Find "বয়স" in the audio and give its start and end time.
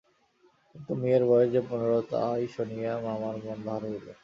1.25-1.49